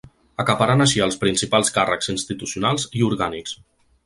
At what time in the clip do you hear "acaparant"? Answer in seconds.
0.43-0.81